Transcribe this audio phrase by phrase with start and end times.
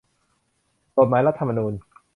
[0.97, 1.73] กฎหมายรัฐธรรมนูญ